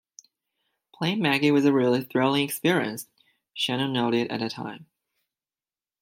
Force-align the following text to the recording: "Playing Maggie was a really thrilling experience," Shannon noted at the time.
"Playing 0.95 1.21
Maggie 1.21 1.51
was 1.51 1.63
a 1.65 1.71
really 1.71 2.03
thrilling 2.03 2.43
experience," 2.43 3.05
Shannon 3.53 3.93
noted 3.93 4.31
at 4.31 4.39
the 4.39 4.49
time. 4.49 4.87